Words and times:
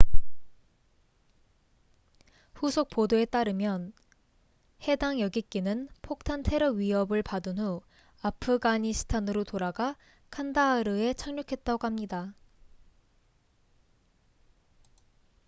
후속 2.55 2.89
보도에 2.89 3.25
따르민 3.25 3.93
해당 4.87 5.19
여객기는 5.19 5.89
폭탄 6.01 6.41
테러 6.41 6.71
위헙을 6.71 7.21
받은 7.21 7.59
후 7.59 7.81
아프가니스탄으로 8.23 9.43
돌아가 9.43 9.95
칸다하르에 10.31 11.13
착륙했다고 11.13 11.85
합니다 11.85 12.33